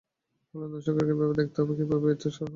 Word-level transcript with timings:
ফলে 0.47 0.63
নতুন 0.63 0.81
সরকারকে 0.85 1.13
ভেবে 1.19 1.35
দেখতে 1.39 1.57
হবে, 1.61 1.73
কীভাবে 1.79 2.05
এর 2.05 2.17
সুরাহা 2.17 2.31
করা 2.31 2.39
যায়। 2.39 2.49